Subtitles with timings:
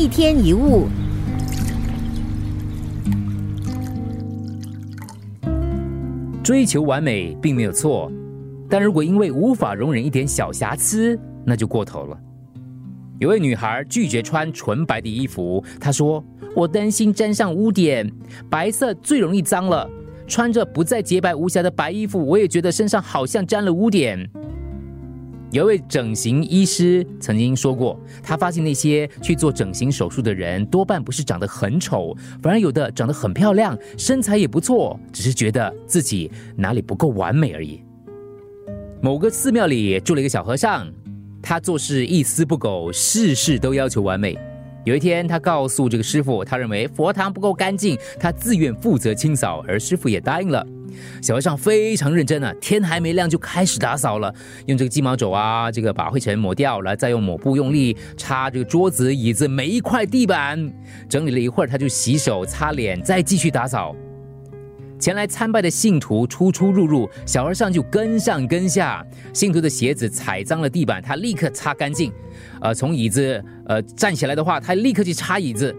[0.00, 0.88] 一天一物，
[6.42, 8.10] 追求完美并没有错，
[8.66, 12.18] 但如果因为无法容忍一点小瑕疵，那就过头了。
[13.18, 16.24] 有位女孩拒绝穿纯白的衣服，她说
[16.56, 18.10] ：“我担心沾上污点，
[18.48, 19.86] 白色最容易脏了。
[20.26, 24.30] 穿着不再洁白无瑕的白衣服，我也觉得身上好像沾了污点。”
[25.52, 37.82] 有一位整形医师曾经说过，他发现那些去做整形手术的人，多半不是长得很丑，反而有的长得很漂亮，身材也不错，只是觉得自己哪里不够完美而已。
[39.02, 40.86] 某个寺庙里住了一个小和尚，
[41.42, 44.38] 他做事一丝不苟，事事都要求完美。
[44.84, 50.64] 有一天，他告诉这个师傅，他认为佛堂不够干净，他自愿负责清扫，而师傅也答应了。
[51.22, 54.34] 小和尚非常认真啊，天还没亮就开始打扫了，
[54.66, 60.72] 用这个鸡毛帚啊，这个把灰尘抹掉，然后再用抹布用力擦这个桌子、椅子每一块地板。
[61.08, 63.94] 整理了一会儿，他就洗手、擦脸，再继续打扫。
[64.98, 69.02] 前来参拜的信徒出出入入，小和尚就跟上跟下。
[69.32, 72.12] 信徒的鞋子踩脏了地板，他立刻擦干净。
[72.60, 75.74] 呃，从椅子呃站起来的话，他立刻去擦椅子。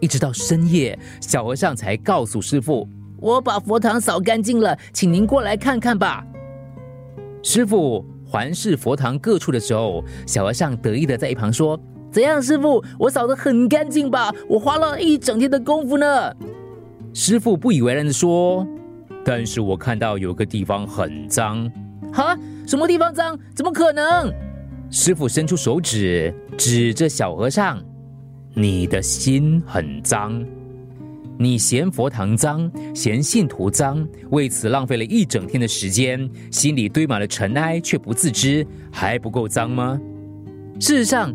[0.00, 2.88] 一直到深夜，小和尚才告诉师傅。
[3.20, 6.24] 我把佛堂扫干净了，请您过来看看吧。
[7.42, 11.78] 师傅环视佛堂各处的时候，小和尚得意的在一旁说
[12.10, 14.32] ：“怎样，师傅，我扫得很干净吧？
[14.48, 16.34] 我花了一整天的功夫呢。”
[17.12, 18.66] 师傅不以为然的说
[19.24, 21.70] ：“但是我看到有个地方很脏。”
[22.12, 23.38] 哈，什么地方脏？
[23.54, 24.32] 怎么可能？
[24.90, 27.82] 师傅伸出手指指着小和尚
[28.54, 30.44] ：“你的心很脏。”
[31.42, 39.98] 你嫌佛堂脏，嫌信徒脏，为此浪费了一整天的时间，心里堆满了尘埃，却不自知，还不够脏吗？
[40.78, 41.34] 事实上，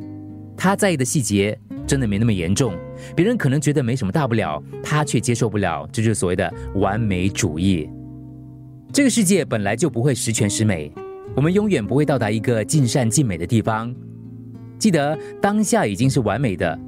[0.55, 2.75] 他在意的细节真的没那么严重，
[3.15, 7.89] 别人可能觉得没什么大不了，他却接受不了，这就是所谓的完美主义。
[8.93, 10.93] 这个世界本来就不会十全十美，
[11.35, 13.91] 我们永远不会到达一个尽善尽美的地方。
[14.77, 16.79] 记得当下已经是完美的。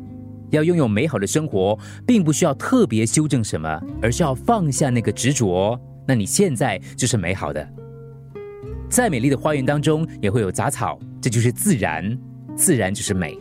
[0.52, 5.80] 要拥有美好的生活，并不需要特别修正什么，而是要放下那个执着。
[6.08, 7.68] 那你现在就是美好的。
[8.90, 12.18] 再美丽的花园当中也会有杂草，这就是自然，
[12.56, 13.38] 自然就是美。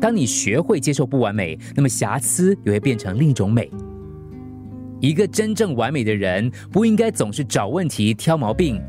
[0.00, 3.70] 当你学会接受不完美，那么瑕疵也会变成另一种美。
[5.00, 8.80] 一个真正完美的人，不应该总是找问题、挑毛病。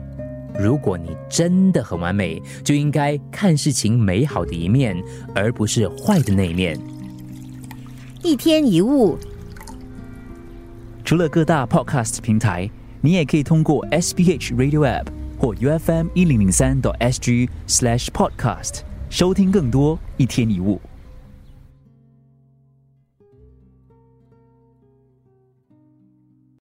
[0.59, 5.01] 如果你真的很完美，就应该看事情美好的一面，
[5.34, 6.79] 而不是坏的那一面。
[8.27, 9.17] 一天一物，
[11.05, 15.05] 除了各大 podcast 平台，你也可以通过 SBH Radio App
[15.39, 20.81] 或 UFM 一零零三 SG Slash Podcast 收听更多一天一物。